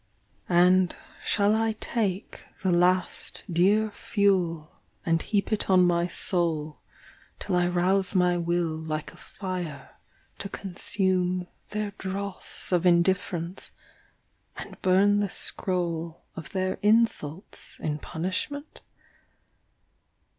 [0.49, 4.71] And shall I take The last dear fuel
[5.05, 6.79] and heap it on my soul
[7.37, 9.95] Till I rouse my will like a fire
[10.39, 13.69] to consume Their dross of indifference,
[14.57, 18.81] and burn the scroll Of their insults in punishment?